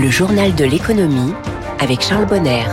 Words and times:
Le 0.00 0.10
journal 0.10 0.54
de 0.54 0.64
l'économie 0.64 1.34
avec 1.78 2.00
Charles 2.00 2.26
Bonner. 2.26 2.64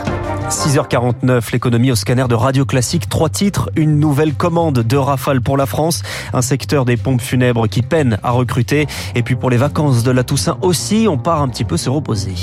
6h49, 0.49 1.51
l'économie 1.51 1.91
au 1.91 1.95
scanner 1.95 2.25
de 2.27 2.33
Radio 2.33 2.65
Classique. 2.65 3.09
Trois 3.09 3.29
titres, 3.29 3.69
une 3.75 3.99
nouvelle 3.99 4.33
commande 4.33 4.79
de 4.79 4.97
Rafale 4.97 5.41
pour 5.41 5.57
la 5.57 5.65
France, 5.65 6.01
un 6.33 6.41
secteur 6.41 6.85
des 6.85 6.97
pompes 6.97 7.21
funèbres 7.21 7.67
qui 7.67 7.81
peine 7.81 8.17
à 8.23 8.31
recruter. 8.31 8.87
Et 9.15 9.21
puis 9.21 9.35
pour 9.35 9.49
les 9.49 9.57
vacances 9.57 10.03
de 10.03 10.11
la 10.11 10.23
Toussaint 10.23 10.57
aussi, 10.61 11.07
on 11.09 11.17
part 11.17 11.41
un 11.41 11.49
petit 11.49 11.65
peu 11.65 11.77
se 11.77 11.89
reposer. 11.89 12.33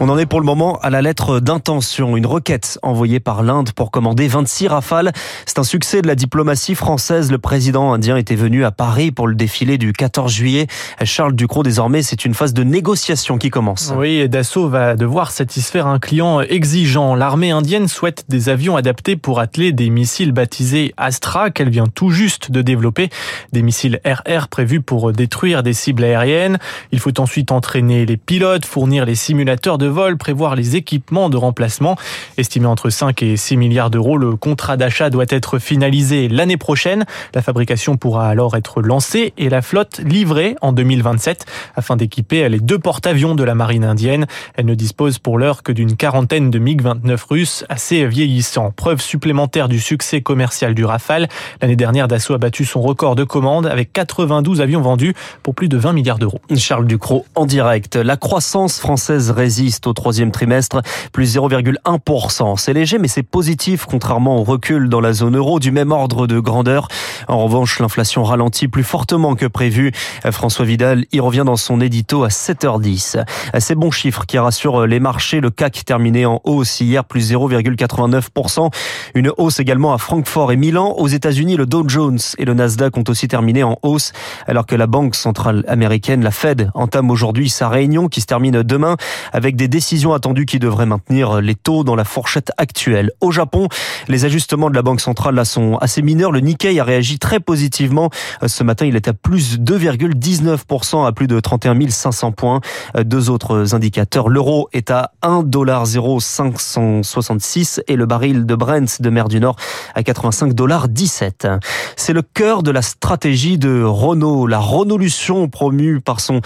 On 0.00 0.08
en 0.10 0.16
est 0.16 0.26
pour 0.26 0.38
le 0.38 0.46
moment 0.46 0.78
à 0.80 0.90
la 0.90 1.02
lettre 1.02 1.40
d'intention, 1.40 2.16
une 2.16 2.24
requête 2.24 2.78
envoyée 2.84 3.18
par 3.18 3.42
l'Inde 3.42 3.72
pour 3.72 3.90
commander 3.90 4.28
26 4.28 4.68
rafales. 4.68 5.10
C'est 5.44 5.58
un 5.58 5.64
succès 5.64 6.02
de 6.02 6.06
la 6.06 6.14
diplomatie 6.14 6.76
française. 6.76 7.32
Le 7.32 7.38
président 7.38 7.92
indien 7.92 8.16
était 8.16 8.36
venu 8.36 8.64
à 8.64 8.70
Paris 8.70 9.10
pour 9.10 9.26
le 9.26 9.34
défilé 9.34 9.76
du 9.76 9.92
14 9.92 10.32
juillet. 10.32 10.68
Charles 11.02 11.34
Ducrot, 11.34 11.64
désormais, 11.64 12.02
c'est 12.02 12.24
une 12.24 12.34
phase 12.34 12.54
de 12.54 12.62
négociation 12.62 13.38
qui 13.38 13.50
commence. 13.50 13.92
Oui, 13.96 14.28
Dassault 14.28 14.68
va 14.68 14.94
devoir 14.94 15.32
satisfaire 15.32 15.88
un 15.88 15.98
client 15.98 16.42
exigeant. 16.42 17.16
L'armée 17.16 17.50
indienne 17.50 17.88
souhaite 17.88 18.24
des 18.28 18.50
avions 18.50 18.76
adaptés 18.76 19.16
pour 19.16 19.40
atteler 19.40 19.72
des 19.72 19.90
missiles 19.90 20.30
baptisés 20.30 20.94
Astra 20.96 21.50
qu'elle 21.50 21.70
vient 21.70 21.88
tout 21.92 22.10
juste 22.10 22.52
de 22.52 22.62
développer. 22.62 23.08
Des 23.52 23.62
missiles 23.62 24.00
RR 24.06 24.46
prévus 24.46 24.80
pour 24.80 25.10
détruire 25.10 25.64
des 25.64 25.72
cibles 25.72 26.04
aériennes. 26.04 26.58
Il 26.92 27.00
faut 27.00 27.18
ensuite 27.20 27.50
entraîner 27.50 28.06
les 28.06 28.16
pilotes, 28.16 28.64
fournir 28.64 29.04
les 29.04 29.16
simulateurs 29.16 29.76
de 29.76 29.87
vol, 29.88 30.16
prévoir 30.16 30.56
les 30.56 30.76
équipements 30.76 31.28
de 31.28 31.36
remplacement. 31.36 31.96
Estimé 32.36 32.66
entre 32.66 32.90
5 32.90 33.22
et 33.22 33.36
6 33.36 33.56
milliards 33.56 33.90
d'euros, 33.90 34.16
le 34.16 34.36
contrat 34.36 34.76
d'achat 34.76 35.10
doit 35.10 35.26
être 35.28 35.58
finalisé 35.58 36.28
l'année 36.28 36.56
prochaine. 36.56 37.04
La 37.34 37.42
fabrication 37.42 37.96
pourra 37.96 38.28
alors 38.28 38.56
être 38.56 38.82
lancée 38.82 39.32
et 39.36 39.48
la 39.48 39.62
flotte 39.62 40.00
livrée 40.04 40.56
en 40.60 40.72
2027 40.72 41.46
afin 41.76 41.96
d'équiper 41.96 42.48
les 42.48 42.60
deux 42.60 42.78
porte-avions 42.78 43.34
de 43.34 43.44
la 43.44 43.54
marine 43.54 43.84
indienne. 43.84 44.26
Elle 44.54 44.66
ne 44.66 44.74
dispose 44.74 45.18
pour 45.18 45.38
l'heure 45.38 45.62
que 45.62 45.72
d'une 45.72 45.96
quarantaine 45.96 46.50
de 46.50 46.58
MiG-29 46.58 47.18
russes 47.28 47.64
assez 47.68 48.06
vieillissants. 48.06 48.72
Preuve 48.76 49.00
supplémentaire 49.00 49.68
du 49.68 49.80
succès 49.80 50.20
commercial 50.20 50.74
du 50.74 50.84
Rafale. 50.84 51.28
L'année 51.60 51.76
dernière, 51.76 52.08
Dassault 52.08 52.34
a 52.34 52.38
battu 52.38 52.64
son 52.64 52.80
record 52.80 53.14
de 53.14 53.24
commandes 53.24 53.66
avec 53.66 53.92
92 53.92 54.60
avions 54.60 54.80
vendus 54.80 55.14
pour 55.42 55.54
plus 55.54 55.68
de 55.68 55.76
20 55.76 55.92
milliards 55.92 56.18
d'euros. 56.18 56.40
Charles 56.56 56.86
Ducrot 56.86 57.24
en 57.34 57.46
direct. 57.46 57.96
La 57.96 58.16
croissance 58.16 58.78
française 58.78 59.30
résiste 59.30 59.77
au 59.86 59.92
troisième 59.92 60.30
trimestre, 60.30 60.82
plus 61.12 61.36
0,1%. 61.36 62.56
C'est 62.56 62.72
léger, 62.72 62.98
mais 62.98 63.08
c'est 63.08 63.22
positif, 63.22 63.86
contrairement 63.86 64.38
au 64.38 64.44
recul 64.44 64.88
dans 64.88 65.00
la 65.00 65.12
zone 65.12 65.36
euro 65.36 65.60
du 65.60 65.70
même 65.70 65.92
ordre 65.92 66.26
de 66.26 66.40
grandeur. 66.40 66.88
En 67.28 67.44
revanche, 67.44 67.78
l'inflation 67.80 68.24
ralentit 68.24 68.68
plus 68.68 68.84
fortement 68.84 69.34
que 69.34 69.46
prévu. 69.46 69.92
François 70.30 70.64
Vidal 70.64 71.04
y 71.12 71.20
revient 71.20 71.44
dans 71.44 71.56
son 71.56 71.80
édito 71.80 72.24
à 72.24 72.28
7h10. 72.28 73.24
Ces 73.58 73.74
bons 73.74 73.90
chiffres 73.90 74.26
qui 74.26 74.38
rassurent 74.38 74.86
les 74.86 75.00
marchés. 75.00 75.40
Le 75.40 75.50
CAC 75.50 75.84
terminé 75.84 76.26
en 76.26 76.40
hausse 76.44 76.80
hier, 76.80 77.04
plus 77.04 77.32
0,89%. 77.32 78.70
Une 79.14 79.32
hausse 79.36 79.60
également 79.60 79.92
à 79.92 79.98
Francfort 79.98 80.52
et 80.52 80.56
Milan. 80.56 80.94
Aux 80.96 81.08
États-Unis, 81.08 81.56
le 81.56 81.66
Dow 81.66 81.88
Jones 81.88 82.18
et 82.38 82.44
le 82.44 82.54
Nasdaq 82.54 82.96
ont 82.96 83.04
aussi 83.08 83.28
terminé 83.28 83.62
en 83.62 83.78
hausse, 83.82 84.12
alors 84.46 84.66
que 84.66 84.74
la 84.74 84.86
Banque 84.86 85.14
centrale 85.14 85.64
américaine, 85.68 86.22
la 86.22 86.30
Fed, 86.30 86.70
entame 86.74 87.10
aujourd'hui 87.10 87.48
sa 87.48 87.68
réunion 87.68 88.08
qui 88.08 88.20
se 88.20 88.26
termine 88.26 88.62
demain 88.62 88.96
avec 89.32 89.56
des 89.56 89.67
décisions 89.68 90.12
attendues 90.12 90.46
qui 90.46 90.58
devraient 90.58 90.86
maintenir 90.86 91.40
les 91.40 91.54
taux 91.54 91.84
dans 91.84 91.94
la 91.94 92.04
fourchette 92.04 92.50
actuelle. 92.58 93.12
Au 93.20 93.30
Japon, 93.30 93.68
les 94.08 94.24
ajustements 94.24 94.70
de 94.70 94.74
la 94.74 94.82
Banque 94.82 95.00
centrale 95.00 95.46
sont 95.46 95.76
assez 95.76 96.02
mineurs. 96.02 96.32
Le 96.32 96.40
Nikkei 96.40 96.80
a 96.80 96.84
réagi 96.84 97.18
très 97.18 97.40
positivement. 97.40 98.10
Ce 98.46 98.62
matin, 98.64 98.86
il 98.86 98.96
est 98.96 99.08
à 99.08 99.12
plus 99.12 99.58
2,19% 99.58 101.06
à 101.06 101.12
plus 101.12 101.26
de 101.26 101.38
31 101.40 101.76
500 101.88 102.32
points. 102.32 102.60
Deux 103.04 103.28
autres 103.30 103.74
indicateurs. 103.74 104.28
L'euro 104.28 104.68
est 104.72 104.90
à 104.90 105.12
1,0566 105.22 107.80
et 107.86 107.96
le 107.96 108.06
baril 108.06 108.46
de 108.46 108.54
Brent 108.54 109.00
de 109.00 109.10
mer 109.10 109.28
du 109.28 109.40
Nord 109.40 109.56
à 109.94 110.00
85,17 110.02 111.58
C'est 111.96 112.12
le 112.12 112.22
cœur 112.22 112.62
de 112.62 112.70
la 112.70 112.82
stratégie 112.82 113.56
de 113.58 113.82
Renault, 113.82 114.46
la 114.46 114.58
Renaulution 114.58 115.48
promue 115.48 116.00
par 116.00 116.20
son 116.20 116.40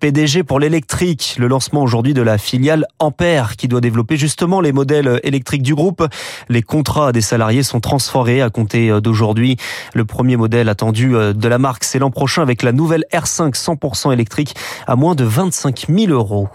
PDG 0.00 0.42
pour 0.42 0.60
l'électrique. 0.60 1.36
Le 1.38 1.48
lancement 1.48 1.82
aujourd'hui 1.82 2.12
de 2.14 2.22
la 2.22 2.38
filiale 2.68 2.86
Ampère 2.98 3.56
qui 3.56 3.66
doit 3.66 3.80
développer 3.80 4.18
justement 4.18 4.60
les 4.60 4.72
modèles 4.72 5.20
électriques 5.22 5.62
du 5.62 5.74
groupe. 5.74 6.06
Les 6.50 6.60
contrats 6.60 7.12
des 7.12 7.22
salariés 7.22 7.62
sont 7.62 7.80
transférés 7.80 8.42
à 8.42 8.50
compter 8.50 9.00
d'aujourd'hui. 9.00 9.56
Le 9.94 10.04
premier 10.04 10.36
modèle 10.36 10.68
attendu 10.68 11.16
euh, 11.16 11.32
de 11.32 11.48
la 11.48 11.56
marque, 11.56 11.84
c'est 11.84 11.98
l'an 11.98 12.10
prochain 12.10 12.42
avec 12.42 12.62
la 12.62 12.72
nouvelle 12.72 13.06
R5 13.10 13.54
100% 13.54 14.12
électrique 14.12 14.54
à 14.86 14.96
moins 14.96 15.14
de 15.14 15.24
25 15.24 15.86
000 15.88 16.12
euros. 16.12 16.48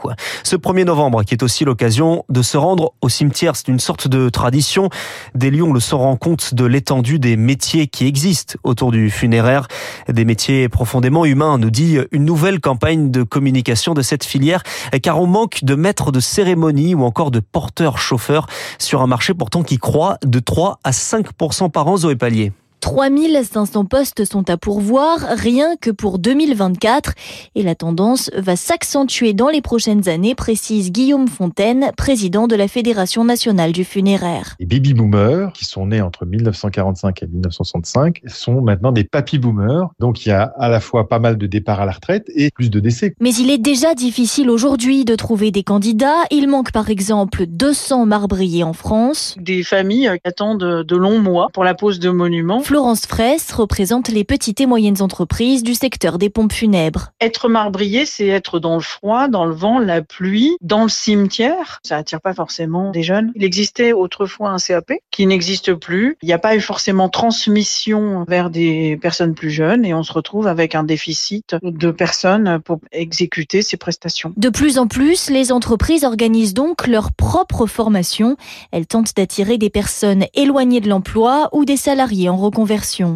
Ce 0.44 0.56
1er 0.56 0.84
novembre 0.86 1.24
qui 1.24 1.34
est 1.34 1.42
aussi 1.42 1.66
l'occasion 1.66 2.26
de 2.30 2.44
se 2.44 2.58
rendre 2.58 2.94
au 3.02 3.10
cimetière, 3.10 3.56
c'est 3.56 3.70
une 3.70 3.80
sorte 3.80 4.08
de 4.08 4.30
tradition. 4.30 4.90
Des 5.34 5.50
Lyon 5.50 5.74
le 5.74 5.80
se 5.80 5.96
rend 5.96 6.16
compte 6.16 6.54
de 6.54 6.66
l'étendue 6.66 7.18
des 7.18 7.38
métiers 7.38 7.88
qui 7.88 8.06
existent 8.06 8.56
autour 8.64 8.92
du 8.92 9.10
funéraire. 9.10 9.68
Des 10.10 10.26
métiers 10.26 10.70
profondément 10.70 11.26
humains, 11.26 11.58
nous 11.58 11.72
dit 11.72 11.98
une 12.12 12.26
nouvelle 12.26 12.60
campagne 12.60 13.10
de 13.10 13.24
communication 13.24 13.96
de 13.96 14.04
cette 14.04 14.24
filière, 14.24 14.62
car 15.02 15.20
on 15.20 15.26
manque 15.26 15.64
de 15.64 15.74
de 16.12 16.20
cérémonie 16.20 16.96
ou 16.96 17.04
encore 17.04 17.32
de 17.32 17.40
porteurs-chauffeurs 17.40 18.48
sur 18.80 19.02
un 19.02 19.08
marché 19.08 19.34
pourtant 19.34 19.64
qui 19.64 19.78
croît 19.78 20.18
de 20.26 20.40
3 20.40 20.80
à 20.84 20.92
5% 20.92 21.72
par 21.72 21.88
an, 21.88 21.98
Zoé 21.98 22.16
Pallier. 22.16 22.52
3500 22.84 23.86
postes 23.86 24.26
sont 24.26 24.50
à 24.50 24.58
pourvoir, 24.58 25.20
rien 25.38 25.78
que 25.80 25.90
pour 25.90 26.20
2024. 26.20 27.14
Et 27.56 27.64
la 27.64 27.76
tendance 27.76 28.30
va 28.36 28.58
s'accentuer 28.58 29.34
dans 29.34 29.48
les 29.48 29.62
prochaines 29.62 30.10
années, 30.10 30.36
précise 30.36 30.92
Guillaume 30.92 31.30
Fontaine, 31.30 31.92
président 31.96 32.46
de 32.46 32.58
la 32.58 32.68
Fédération 32.68 33.24
nationale 33.24 33.72
du 33.72 33.86
funéraire. 33.86 34.58
Les 34.60 34.66
baby 34.66 34.94
boomers, 34.94 35.54
qui 35.54 35.64
sont 35.64 35.88
nés 35.88 36.02
entre 36.02 36.26
1945 36.26 37.24
et 37.24 37.28
1965, 37.28 38.22
sont 38.28 38.60
maintenant 38.60 38.92
des 38.92 39.06
papy 39.06 39.40
boomers. 39.40 39.90
Donc 40.02 40.26
il 40.26 40.30
y 40.30 40.34
a 40.34 40.52
à 40.60 40.68
la 40.68 40.82
fois 40.82 41.08
pas 41.08 41.20
mal 41.20 41.38
de 41.38 41.48
départs 41.48 41.80
à 41.80 41.86
la 41.86 41.94
retraite 41.94 42.30
et 42.36 42.52
plus 42.52 42.70
de 42.70 42.82
décès. 42.82 43.16
Mais 43.22 43.34
il 43.34 43.50
est 43.50 43.60
déjà 43.60 43.96
difficile 43.96 44.50
aujourd'hui 44.50 45.06
de 45.06 45.16
trouver 45.16 45.52
des 45.52 45.64
candidats. 45.64 46.26
Il 46.32 46.50
manque 46.50 46.74
par 46.74 46.90
exemple 46.90 47.46
200 47.46 48.08
marbriers 48.08 48.66
en 48.66 48.74
France. 48.74 49.38
Des 49.40 49.64
familles 49.64 50.10
attendent 50.26 50.84
de 50.84 50.96
longs 50.98 51.20
mois 51.20 51.48
pour 51.54 51.64
la 51.64 51.76
pose 51.76 52.00
de 52.00 52.10
monuments. 52.10 52.60
Florence 52.74 53.06
Fraisse 53.06 53.52
représente 53.52 54.08
les 54.08 54.24
petites 54.24 54.60
et 54.60 54.66
moyennes 54.66 55.04
entreprises 55.04 55.62
du 55.62 55.76
secteur 55.76 56.18
des 56.18 56.32
pompes 56.32 56.52
funèbres. 56.52 57.12
Être 57.22 57.48
marbrier, 57.48 58.08
c'est 58.08 58.26
être 58.26 58.58
dans 58.58 58.74
le 58.74 58.82
froid, 58.82 59.28
dans 59.28 59.46
le 59.46 59.54
vent, 59.54 59.78
la 59.78 60.02
pluie, 60.02 60.58
dans 60.60 60.82
le 60.82 60.90
cimetière. 60.90 61.82
Ça 61.84 61.98
attire 61.98 62.20
pas 62.20 62.34
forcément 62.34 62.90
des 62.90 63.04
jeunes. 63.04 63.32
Il 63.36 63.44
existait 63.44 63.94
autrefois 63.94 64.50
un 64.50 64.58
CAP 64.58 64.94
qui 65.12 65.28
n'existe 65.28 65.76
plus. 65.76 66.18
Il 66.24 66.26
n'y 66.26 66.34
a 66.34 66.40
pas 66.40 66.56
eu 66.56 66.62
forcément 66.62 67.10
transmission 67.10 68.26
vers 68.28 68.50
des 68.50 68.98
personnes 69.00 69.36
plus 69.36 69.52
jeunes 69.52 69.86
et 69.86 69.94
on 69.94 70.02
se 70.02 70.12
retrouve 70.12 70.48
avec 70.48 70.74
un 70.74 70.84
déficit 70.84 71.56
de 71.62 71.92
personnes 71.92 72.60
pour 72.66 72.80
exécuter 72.92 73.62
ces 73.62 73.78
prestations. 73.78 74.34
De 74.36 74.50
plus 74.50 74.80
en 74.80 74.88
plus, 74.88 75.30
les 75.30 75.52
entreprises 75.52 76.06
organisent 76.06 76.56
donc 76.56 76.88
leur 76.88 77.14
propre 77.14 77.68
formation. 77.68 78.36
Elles 78.72 78.88
tentent 78.88 79.16
d'attirer 79.16 79.60
des 79.60 79.70
personnes 79.70 80.26
éloignées 80.34 80.82
de 80.82 80.90
l'emploi 80.90 81.50
ou 81.52 81.66
des 81.66 81.78
salariés 81.78 82.30
en 82.30 82.38
reconversion 82.38 82.63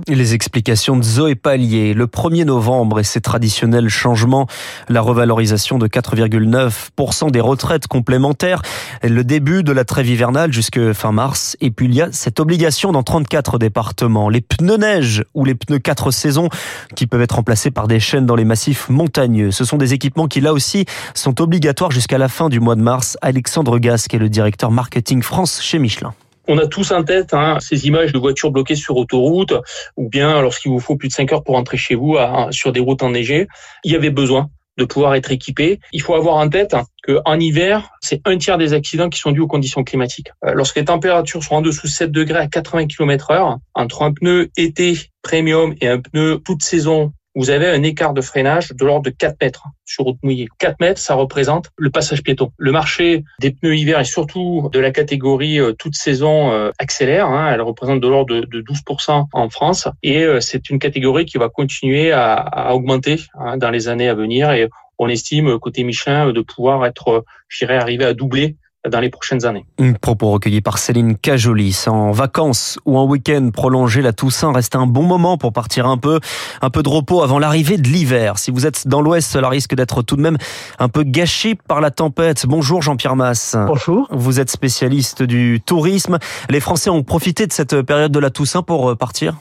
les 0.07 0.33
explications 0.33 0.97
de 0.97 1.03
Zoé 1.03 1.35
Pallier. 1.35 1.93
Le 1.93 2.07
1er 2.07 2.43
novembre 2.43 2.99
et 2.99 3.03
ses 3.03 3.21
traditionnels 3.21 3.89
changements, 3.89 4.47
la 4.89 5.01
revalorisation 5.01 5.77
de 5.77 5.87
4,9% 5.87 7.31
des 7.31 7.39
retraites 7.39 7.87
complémentaires, 7.87 8.61
le 9.03 9.23
début 9.23 9.63
de 9.63 9.71
la 9.71 9.85
trêve 9.85 10.09
hivernale 10.09 10.51
jusque 10.51 10.91
fin 10.93 11.11
mars. 11.11 11.55
Et 11.61 11.71
puis 11.71 11.85
il 11.85 11.95
y 11.95 12.01
a 12.01 12.11
cette 12.11 12.39
obligation 12.39 12.91
dans 12.91 13.03
34 13.03 13.57
départements. 13.57 14.29
Les 14.29 14.41
pneus 14.41 14.77
neige 14.77 15.23
ou 15.33 15.45
les 15.45 15.55
pneus 15.55 15.79
4 15.79 16.11
saisons 16.11 16.49
qui 16.95 17.07
peuvent 17.07 17.21
être 17.21 17.35
remplacés 17.35 17.71
par 17.71 17.87
des 17.87 17.99
chaînes 17.99 18.25
dans 18.25 18.35
les 18.35 18.45
massifs 18.45 18.89
montagneux. 18.89 19.51
Ce 19.51 19.63
sont 19.63 19.77
des 19.77 19.93
équipements 19.93 20.27
qui 20.27 20.41
là 20.41 20.53
aussi 20.53 20.85
sont 21.13 21.41
obligatoires 21.41 21.91
jusqu'à 21.91 22.17
la 22.17 22.27
fin 22.27 22.49
du 22.49 22.59
mois 22.59 22.75
de 22.75 22.81
mars. 22.81 23.17
Alexandre 23.21 23.79
Gasque 23.79 24.13
est 24.13 24.19
le 24.19 24.29
directeur 24.29 24.71
marketing 24.71 25.21
France 25.21 25.61
chez 25.61 25.79
Michelin. 25.79 26.13
On 26.47 26.57
a 26.57 26.67
tous 26.67 26.91
en 26.91 27.03
tête 27.03 27.33
hein, 27.33 27.57
ces 27.59 27.87
images 27.87 28.13
de 28.13 28.19
voitures 28.19 28.51
bloquées 28.51 28.75
sur 28.75 28.97
autoroute, 28.97 29.53
ou 29.95 30.09
bien 30.09 30.41
lorsqu'il 30.41 30.71
vous 30.71 30.79
faut 30.79 30.95
plus 30.95 31.09
de 31.09 31.13
5 31.13 31.33
heures 31.33 31.43
pour 31.43 31.55
rentrer 31.55 31.77
chez 31.77 31.95
vous 31.95 32.17
sur 32.51 32.71
des 32.71 32.79
routes 32.79 33.03
enneigées. 33.03 33.47
Il 33.83 33.91
y 33.91 33.95
avait 33.95 34.09
besoin 34.09 34.49
de 34.77 34.85
pouvoir 34.85 35.15
être 35.15 35.31
équipé. 35.31 35.79
Il 35.91 36.01
faut 36.01 36.15
avoir 36.15 36.35
en 36.35 36.47
tête 36.49 36.75
qu'en 37.05 37.39
hiver, 37.39 37.89
c'est 38.01 38.21
un 38.27 38.37
tiers 38.37 38.57
des 38.57 38.73
accidents 38.73 39.09
qui 39.09 39.19
sont 39.19 39.31
dus 39.31 39.41
aux 39.41 39.47
conditions 39.47 39.83
climatiques. 39.83 40.31
Euh, 40.45 40.53
lorsque 40.53 40.75
les 40.75 40.85
températures 40.85 41.43
sont 41.43 41.55
en 41.55 41.61
dessous 41.61 41.87
de 41.87 41.91
7 41.91 42.11
degrés 42.11 42.39
à 42.39 42.47
80 42.47 42.87
km 42.87 43.31
heure, 43.31 43.57
entre 43.73 44.03
un 44.03 44.13
pneu 44.13 44.49
été 44.55 44.97
premium 45.21 45.73
et 45.81 45.87
un 45.87 45.99
pneu 45.99 46.39
toute 46.45 46.63
saison 46.63 47.11
vous 47.37 47.51
avez 47.51 47.67
un 47.67 47.83
écart 47.83 48.13
de 48.15 48.21
freinage 48.21 48.71
de 48.71 48.83
l'ordre 48.83 49.05
de 49.05 49.11
4 49.11 49.37
mètres 49.39 49.67
sur 49.85 50.05
route 50.05 50.17
mouillée. 50.23 50.47
4 50.57 50.77
mètres, 50.79 50.99
ça 50.99 51.13
représente 51.13 51.69
le 51.77 51.91
passage 51.91 52.23
piéton. 52.23 52.51
Le 52.57 52.71
marché 52.71 53.23
des 53.39 53.51
pneus 53.51 53.77
hiver 53.77 53.99
et 53.99 54.05
surtout 54.05 54.69
de 54.73 54.79
la 54.79 54.89
catégorie 54.89 55.59
euh, 55.59 55.71
toute 55.73 55.93
saison 55.93 56.51
euh, 56.51 56.71
accélère. 56.79 57.27
Hein. 57.27 57.51
elle 57.53 57.61
représente 57.61 58.01
de 58.01 58.07
l'ordre 58.07 58.33
de, 58.33 58.61
12% 58.61 59.27
en 59.31 59.49
France 59.51 59.87
et 60.01 60.23
euh, 60.23 60.39
c'est 60.41 60.71
une 60.71 60.79
catégorie 60.79 61.25
qui 61.25 61.37
va 61.37 61.47
continuer 61.47 62.11
à, 62.11 62.73
augmenter 62.73 63.17
hein, 63.35 63.57
dans 63.57 63.69
les 63.69 63.87
années 63.87 64.09
à 64.09 64.15
venir 64.15 64.51
et 64.51 64.67
on 64.97 65.07
estime 65.07 65.59
côté 65.59 65.83
Michelin 65.83 66.31
de 66.31 66.41
pouvoir 66.41 66.87
être, 66.87 67.23
je 67.49 67.65
dirais, 67.65 67.77
arriver 67.77 68.05
à 68.05 68.15
doubler 68.15 68.55
dans 68.89 68.99
les 68.99 69.09
prochaines 69.09 69.45
années. 69.45 69.65
Un 69.79 69.93
propos 69.93 70.31
recueilli 70.31 70.61
par 70.61 70.77
Céline 70.77 71.17
Cajolis. 71.17 71.85
En 71.87 72.11
vacances 72.11 72.79
ou 72.85 72.97
en 72.97 73.05
week-end 73.05 73.49
prolongé, 73.51 74.01
la 74.01 74.13
Toussaint 74.13 74.51
reste 74.51 74.75
un 74.75 74.87
bon 74.87 75.03
moment 75.03 75.37
pour 75.37 75.51
partir 75.51 75.87
un 75.87 75.97
peu, 75.97 76.19
un 76.61 76.69
peu 76.69 76.83
de 76.83 76.89
repos 76.89 77.21
avant 77.21 77.39
l'arrivée 77.39 77.77
de 77.77 77.87
l'hiver. 77.87 78.37
Si 78.37 78.51
vous 78.51 78.65
êtes 78.65 78.87
dans 78.87 79.01
l'ouest, 79.01 79.29
cela 79.29 79.49
risque 79.49 79.75
d'être 79.75 80.03
tout 80.03 80.15
de 80.15 80.21
même 80.21 80.37
un 80.79 80.87
peu 80.89 81.03
gâché 81.03 81.55
par 81.55 81.81
la 81.81 81.91
tempête. 81.91 82.45
Bonjour 82.45 82.81
Jean-Pierre 82.81 83.15
Masse. 83.15 83.57
Bonjour. 83.67 84.07
Vous 84.11 84.39
êtes 84.39 84.49
spécialiste 84.49 85.23
du 85.23 85.61
tourisme. 85.65 86.17
Les 86.49 86.59
Français 86.59 86.89
ont 86.89 87.03
profité 87.03 87.47
de 87.47 87.53
cette 87.53 87.81
période 87.81 88.11
de 88.11 88.19
la 88.19 88.29
Toussaint 88.29 88.61
pour 88.61 88.89
euh, 88.89 88.95
partir? 88.95 89.35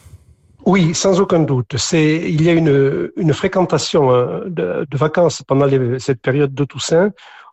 Oui, 0.65 0.95
sans 0.95 1.21
aucun 1.21 1.41
doute. 1.41 1.77
C'est 1.77 2.17
il 2.29 2.43
y 2.43 2.49
a 2.49 2.53
une, 2.53 3.11
une 3.17 3.33
fréquentation 3.33 4.13
hein, 4.13 4.41
de, 4.47 4.85
de 4.91 4.97
vacances 4.99 5.43
pendant 5.47 5.67
les, 5.67 6.01
cette 6.01 6.21
période 6.21 6.53
de 6.53 6.65
Toussaint 6.65 7.11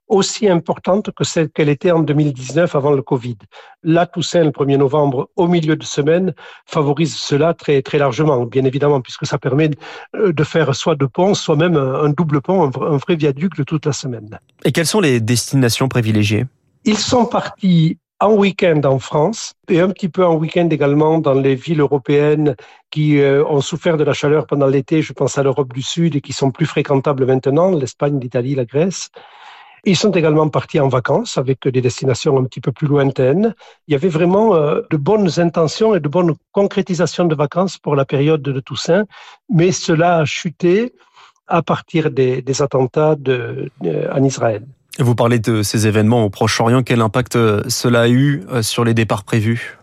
aussi 0.08 0.48
importante 0.48 1.12
que 1.12 1.24
celle 1.24 1.50
qu'elle 1.50 1.70
était 1.70 1.92
en 1.92 2.00
2019 2.00 2.76
avant 2.76 2.92
le 2.92 3.02
Covid. 3.02 3.38
La 3.84 4.06
Toussaint, 4.06 4.44
le 4.44 4.52
1er 4.52 4.78
novembre, 4.78 5.30
au 5.36 5.48
milieu 5.48 5.76
de 5.76 5.84
semaine, 5.84 6.34
favorise 6.66 7.16
cela 7.16 7.54
très, 7.54 7.82
très 7.82 7.98
largement, 7.98 8.46
bien 8.46 8.66
évidemment, 8.66 9.02
puisque 9.02 9.26
ça 9.26 9.38
permet 9.38 9.72
euh, 10.16 10.34
de 10.34 10.44
faire 10.44 10.76
soit 10.76 10.96
deux 10.96 11.08
ponts, 11.08 11.34
soit 11.34 11.56
même 11.56 11.78
un 11.78 12.10
double 12.10 12.42
pont, 12.42 12.64
un 12.64 12.98
vrai 12.98 13.16
viaduc 13.16 13.56
de 13.58 13.64
toute 13.64 13.86
la 13.86 13.94
semaine. 13.94 14.40
Et 14.66 14.72
quelles 14.72 14.86
sont 14.86 15.00
les 15.00 15.20
destinations 15.20 15.88
privilégiées? 15.88 16.46
Ils 16.86 16.98
sont 16.98 17.26
partis 17.26 17.98
en 18.20 18.36
week-end 18.36 18.80
en 18.86 19.00
France 19.00 19.54
et 19.68 19.82
un 19.82 19.90
petit 19.90 20.08
peu 20.08 20.26
en 20.26 20.36
week-end 20.36 20.70
également 20.70 21.20
dans 21.20 21.34
les 21.34 21.56
villes 21.56 21.82
européennes 21.82 22.56
qui 22.90 23.20
euh, 23.20 23.46
ont 23.46 23.60
souffert 23.60 23.98
de 23.98 24.04
la 24.04 24.14
chaleur 24.14 24.48
pendant 24.48 24.68
l'été. 24.68 25.02
Je 25.02 25.14
pense 25.14 25.38
à 25.38 25.44
l'Europe 25.44 25.74
du 25.74 25.82
Sud 25.82 26.16
et 26.16 26.22
qui 26.22 26.32
sont 26.32 26.52
plus 26.52 26.66
fréquentables 26.66 27.26
maintenant, 27.26 27.72
l'Espagne, 27.72 28.20
l'Italie, 28.20 28.56
la 28.56 28.66
Grèce. 28.66 29.10
Ils 29.85 29.97
sont 29.97 30.12
également 30.12 30.47
partis 30.47 30.80
en 30.80 30.88
vacances 30.88 31.38
avec 31.38 31.68
des 31.68 31.81
destinations 31.81 32.38
un 32.38 32.45
petit 32.45 32.62
peu 32.62 32.71
plus 32.71 32.88
lointaines. 32.88 33.53
Il 33.88 33.91
y 33.91 33.95
avait 33.95 34.07
vraiment 34.07 34.56
euh, 34.56 34.81
de 34.89 34.97
bonnes 34.97 35.30
intentions 35.38 35.94
et 35.94 36.00
de 36.00 36.07
bonnes 36.07 36.35
concrétisations 36.53 37.25
de 37.25 37.35
vacances 37.35 37.77
pour 37.77 37.95
la 37.95 38.06
période 38.06 38.41
de 38.41 38.59
Toussaint, 38.62 39.06
mais 39.50 39.74
cela 39.74 40.19
a 40.19 40.25
chuté 40.25 40.94
à 41.47 41.62
partir 41.62 42.12
des, 42.12 42.41
des 42.41 42.62
attentats 42.62 43.15
de, 43.15 43.69
de, 43.81 44.07
en 44.13 44.24
Israël. 44.24 44.65
Vous 45.00 45.15
parlez 45.15 45.39
de 45.39 45.63
ces 45.63 45.85
événements 45.85 46.24
au 46.24 46.30
Proche-Orient. 46.30 46.83
Quel 46.83 47.01
impact 47.01 47.35
euh, 47.35 47.62
cela 47.68 48.01
a 48.01 48.07
eu 48.07 48.44
euh, 48.51 48.62
sur 48.62 48.85
les 48.85 48.94
départs 48.94 49.25
prévus? 49.25 49.77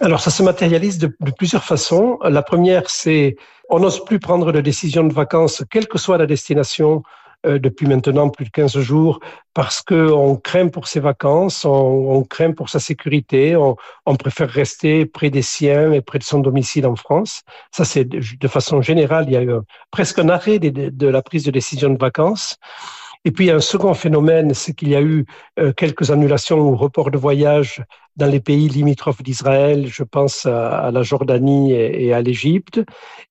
Alors, 0.00 0.20
ça 0.20 0.30
se 0.30 0.42
matérialise 0.42 0.96
de, 0.98 1.14
de 1.20 1.30
plusieurs 1.30 1.64
façons. 1.64 2.18
La 2.24 2.42
première, 2.42 2.88
c'est 2.88 3.36
on 3.68 3.80
n'ose 3.80 4.04
plus 4.04 4.18
prendre 4.18 4.50
de 4.52 4.60
décision 4.60 5.04
de 5.04 5.12
vacances, 5.12 5.62
quelle 5.70 5.88
que 5.88 5.98
soit 5.98 6.18
la 6.18 6.26
destination, 6.26 7.02
euh, 7.46 7.58
depuis 7.58 7.86
maintenant 7.86 8.28
plus 8.28 8.44
de 8.44 8.50
15 8.50 8.78
jours 8.78 9.20
parce 9.54 9.82
qu'on 9.82 10.36
craint 10.36 10.68
pour 10.68 10.88
ses 10.88 11.00
vacances, 11.00 11.64
on, 11.64 11.70
on 11.70 12.22
craint 12.24 12.52
pour 12.52 12.68
sa 12.68 12.78
sécurité, 12.78 13.56
on, 13.56 13.76
on, 14.06 14.16
préfère 14.16 14.48
rester 14.48 15.06
près 15.06 15.30
des 15.30 15.42
siens 15.42 15.92
et 15.92 16.00
près 16.00 16.18
de 16.18 16.24
son 16.24 16.38
domicile 16.38 16.86
en 16.86 16.96
France. 16.96 17.42
Ça, 17.70 17.84
c'est 17.84 18.04
de 18.04 18.48
façon 18.48 18.80
générale, 18.80 19.24
il 19.28 19.32
y 19.32 19.36
a 19.36 19.42
eu 19.42 19.52
presque 19.90 20.18
un 20.18 20.28
arrêt 20.28 20.58
de, 20.58 20.70
de, 20.70 20.88
de 20.88 21.06
la 21.06 21.22
prise 21.22 21.44
de 21.44 21.50
décision 21.50 21.90
de 21.90 21.98
vacances. 21.98 22.56
Et 23.24 23.30
puis, 23.30 23.50
un 23.50 23.60
second 23.60 23.94
phénomène, 23.94 24.52
c'est 24.52 24.74
qu'il 24.74 24.88
y 24.88 24.96
a 24.96 25.00
eu 25.00 25.24
euh, 25.60 25.72
quelques 25.72 26.10
annulations 26.10 26.58
ou 26.58 26.76
reports 26.76 27.10
de 27.12 27.18
voyage 27.18 27.82
dans 28.16 28.26
les 28.26 28.40
pays 28.40 28.68
limitrophes 28.68 29.22
d'Israël, 29.22 29.86
je 29.86 30.02
pense 30.02 30.44
à, 30.44 30.90
la 30.92 31.02
Jordanie 31.02 31.72
et, 31.72 32.12
à 32.12 32.20
l'Égypte, 32.20 32.82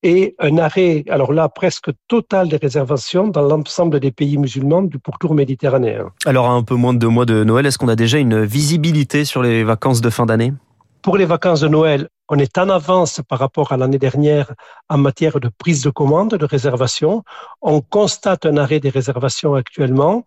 et 0.01 0.35
un 0.39 0.57
arrêt, 0.57 1.03
alors 1.09 1.33
là, 1.33 1.49
presque 1.49 1.91
total 2.07 2.49
des 2.49 2.57
réservations 2.57 3.27
dans 3.27 3.43
l'ensemble 3.43 3.99
des 3.99 4.11
pays 4.11 4.37
musulmans 4.37 4.81
du 4.81 4.97
pourtour 4.97 5.35
méditerranéen. 5.35 6.09
Alors, 6.25 6.47
à 6.47 6.53
un 6.53 6.63
peu 6.63 6.75
moins 6.75 6.93
de 6.93 6.99
deux 6.99 7.09
mois 7.09 7.25
de 7.25 7.43
Noël, 7.43 7.65
est-ce 7.65 7.77
qu'on 7.77 7.89
a 7.89 7.95
déjà 7.95 8.17
une 8.17 8.43
visibilité 8.43 9.23
sur 9.25 9.43
les 9.43 9.63
vacances 9.63 10.01
de 10.01 10.09
fin 10.09 10.25
d'année? 10.25 10.53
Pour 11.01 11.17
les 11.17 11.25
vacances 11.25 11.61
de 11.61 11.67
Noël, 11.67 12.09
on 12.29 12.37
est 12.37 12.57
en 12.57 12.69
avance 12.69 13.21
par 13.27 13.39
rapport 13.39 13.71
à 13.71 13.77
l'année 13.77 13.97
dernière 13.97 14.53
en 14.87 14.97
matière 14.97 15.39
de 15.39 15.49
prise 15.49 15.83
de 15.83 15.89
commande, 15.89 16.35
de 16.35 16.45
réservation. 16.45 17.23
On 17.61 17.81
constate 17.81 18.45
un 18.45 18.57
arrêt 18.57 18.79
des 18.79 18.89
réservations 18.89 19.55
actuellement 19.55 20.25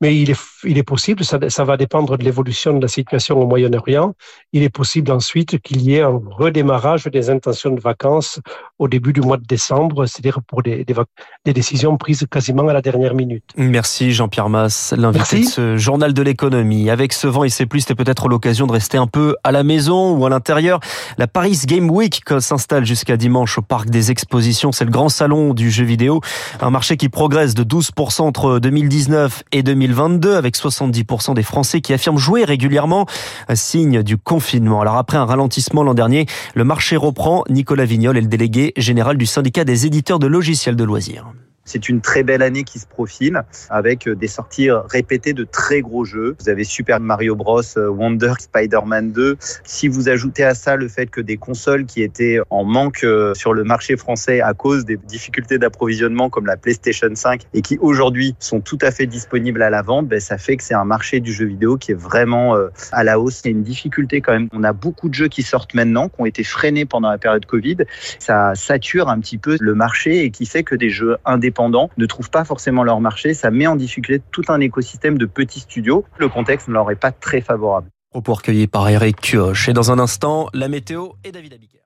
mais 0.00 0.16
il 0.16 0.30
est, 0.30 0.40
il 0.64 0.78
est 0.78 0.82
possible, 0.82 1.24
ça, 1.24 1.38
ça 1.48 1.64
va 1.64 1.76
dépendre 1.76 2.16
de 2.16 2.24
l'évolution 2.24 2.76
de 2.76 2.82
la 2.82 2.88
situation 2.88 3.40
au 3.40 3.46
Moyen-Orient, 3.46 4.14
il 4.52 4.62
est 4.62 4.68
possible 4.68 5.10
ensuite 5.10 5.58
qu'il 5.60 5.82
y 5.82 5.94
ait 5.94 6.02
un 6.02 6.20
redémarrage 6.30 7.04
des 7.04 7.30
intentions 7.30 7.70
de 7.70 7.80
vacances 7.80 8.40
au 8.78 8.88
début 8.88 9.12
du 9.12 9.20
mois 9.20 9.36
de 9.36 9.44
décembre, 9.44 10.06
c'est-à-dire 10.06 10.40
pour 10.46 10.62
des, 10.62 10.84
des, 10.84 10.94
des, 11.44 11.52
décisions 11.52 11.96
prises 11.96 12.26
quasiment 12.30 12.68
à 12.68 12.72
la 12.72 12.82
dernière 12.82 13.14
minute. 13.14 13.44
Merci 13.56 14.12
Jean-Pierre 14.12 14.48
Masse, 14.48 14.94
l'invité 14.96 15.40
de 15.40 15.44
ce 15.46 15.76
journal 15.76 16.12
de 16.12 16.22
l'économie. 16.22 16.90
Avec 16.90 17.12
ce 17.12 17.26
vent 17.26 17.44
et 17.44 17.48
ces 17.48 17.66
pluies, 17.66 17.80
c'était 17.80 17.94
peut-être 17.94 18.28
l'occasion 18.28 18.66
de 18.66 18.72
rester 18.72 18.98
un 18.98 19.06
peu 19.06 19.36
à 19.44 19.52
la 19.52 19.64
maison 19.64 20.16
ou 20.16 20.24
à 20.26 20.30
l'intérieur. 20.30 20.80
La 21.18 21.26
Paris 21.26 21.58
Game 21.66 21.90
Week 21.90 22.22
s'installe 22.38 22.84
jusqu'à 22.84 23.16
dimanche 23.16 23.58
au 23.58 23.62
Parc 23.62 23.90
des 23.90 24.10
Expositions. 24.10 24.70
C'est 24.72 24.84
le 24.84 24.90
grand 24.90 25.08
salon 25.08 25.54
du 25.54 25.70
jeu 25.70 25.84
vidéo, 25.84 26.20
un 26.60 26.70
marché 26.70 26.96
qui 26.96 27.08
progresse 27.08 27.54
de 27.54 27.64
12% 27.64 28.22
entre 28.22 28.58
2019 28.58 29.42
et 29.52 29.62
2020 29.62 29.78
2022 29.78 30.34
avec 30.34 30.47
70% 30.56 31.34
des 31.34 31.42
Français 31.42 31.80
qui 31.80 31.92
affirment 31.92 32.18
jouer 32.18 32.44
régulièrement, 32.44 33.06
signe 33.54 34.02
du 34.02 34.16
confinement. 34.16 34.80
Alors 34.80 34.96
après 34.96 35.16
un 35.16 35.24
ralentissement 35.24 35.82
l'an 35.82 35.94
dernier, 35.94 36.26
le 36.54 36.64
marché 36.64 36.96
reprend. 36.96 37.44
Nicolas 37.48 37.84
Vignol 37.84 38.16
est 38.16 38.22
le 38.22 38.28
délégué 38.28 38.72
général 38.76 39.16
du 39.16 39.26
syndicat 39.26 39.64
des 39.64 39.86
éditeurs 39.86 40.18
de 40.18 40.26
logiciels 40.26 40.76
de 40.76 40.84
loisirs. 40.84 41.26
C'est 41.68 41.90
une 41.90 42.00
très 42.00 42.22
belle 42.22 42.40
année 42.40 42.64
qui 42.64 42.78
se 42.78 42.86
profile 42.86 43.42
avec 43.68 44.08
euh, 44.08 44.14
des 44.14 44.26
sorties 44.26 44.70
répétées 44.70 45.34
de 45.34 45.44
très 45.44 45.82
gros 45.82 46.06
jeux. 46.06 46.34
Vous 46.40 46.48
avez 46.48 46.64
Super 46.64 46.98
Mario 46.98 47.36
Bros, 47.36 47.60
euh, 47.76 47.88
Wonder, 47.88 48.32
Spider-Man 48.38 49.12
2. 49.12 49.36
Si 49.64 49.86
vous 49.86 50.08
ajoutez 50.08 50.44
à 50.44 50.54
ça 50.54 50.76
le 50.76 50.88
fait 50.88 51.08
que 51.08 51.20
des 51.20 51.36
consoles 51.36 51.84
qui 51.84 52.02
étaient 52.02 52.38
en 52.48 52.64
manque 52.64 53.04
euh, 53.04 53.34
sur 53.34 53.52
le 53.52 53.64
marché 53.64 53.98
français 53.98 54.40
à 54.40 54.54
cause 54.54 54.86
des 54.86 54.96
difficultés 54.96 55.58
d'approvisionnement 55.58 56.30
comme 56.30 56.46
la 56.46 56.56
PlayStation 56.56 57.10
5 57.14 57.42
et 57.52 57.60
qui 57.60 57.76
aujourd'hui 57.82 58.34
sont 58.38 58.60
tout 58.60 58.78
à 58.80 58.90
fait 58.90 59.06
disponibles 59.06 59.60
à 59.60 59.68
la 59.68 59.82
vente, 59.82 60.08
ben 60.08 60.20
ça 60.20 60.38
fait 60.38 60.56
que 60.56 60.62
c'est 60.62 60.74
un 60.74 60.86
marché 60.86 61.20
du 61.20 61.34
jeu 61.34 61.44
vidéo 61.44 61.76
qui 61.76 61.92
est 61.92 62.00
vraiment 62.00 62.56
à 62.92 63.04
la 63.04 63.20
hausse. 63.20 63.42
Il 63.44 63.50
y 63.50 63.54
a 63.54 63.56
une 63.56 63.62
difficulté 63.62 64.22
quand 64.22 64.32
même. 64.32 64.48
On 64.52 64.64
a 64.64 64.72
beaucoup 64.72 65.10
de 65.10 65.14
jeux 65.14 65.28
qui 65.28 65.42
sortent 65.42 65.74
maintenant, 65.74 66.08
qui 66.08 66.14
ont 66.18 66.26
été 66.26 66.44
freinés 66.44 66.86
pendant 66.86 67.10
la 67.10 67.18
période 67.18 67.44
Covid. 67.44 67.76
Ça 68.18 68.54
sature 68.54 69.10
un 69.10 69.20
petit 69.20 69.36
peu 69.36 69.58
le 69.60 69.74
marché 69.74 70.24
et 70.24 70.30
qui 70.30 70.46
fait 70.46 70.62
que 70.62 70.74
des 70.74 70.88
jeux 70.88 71.16
ne 71.96 72.06
trouvent 72.06 72.30
pas 72.30 72.44
forcément 72.44 72.84
leur 72.84 73.00
marché. 73.00 73.34
Ça 73.34 73.50
met 73.50 73.66
en 73.66 73.76
difficulté 73.76 74.22
tout 74.30 74.44
un 74.48 74.60
écosystème 74.60 75.18
de 75.18 75.26
petits 75.26 75.60
studios. 75.60 76.04
Le 76.18 76.28
contexte 76.28 76.68
ne 76.68 76.74
leur 76.74 76.90
est 76.90 76.96
pas 76.96 77.12
très 77.12 77.40
favorable. 77.40 77.90
Propos 78.10 78.36
par 78.70 78.88
Eric. 78.88 79.36
Et 79.66 79.72
dans 79.72 79.90
un 79.90 79.98
instant, 79.98 80.48
la 80.54 80.68
météo 80.68 81.08
et 81.24 81.32
David 81.32 81.54
Abiker. 81.54 81.78